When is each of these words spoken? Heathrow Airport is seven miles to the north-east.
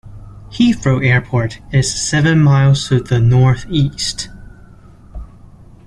Heathrow 0.49 1.05
Airport 1.07 1.59
is 1.71 1.93
seven 1.93 2.39
miles 2.39 2.87
to 2.89 3.01
the 3.01 3.19
north-east. 3.19 4.29